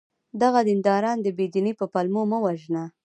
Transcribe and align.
دغه 0.41 0.59
دینداران 0.69 1.17
د 1.21 1.27
بې 1.37 1.45
دینی 1.53 1.73
په 1.79 1.85
پلمو 1.93 2.23
مه 2.31 2.37
وژنه! 2.45 2.83